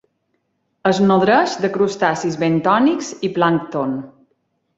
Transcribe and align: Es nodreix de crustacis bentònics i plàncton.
Es 0.91 1.01
nodreix 1.11 1.53
de 1.65 1.71
crustacis 1.75 2.39
bentònics 2.45 3.13
i 3.29 3.33
plàncton. 3.37 3.95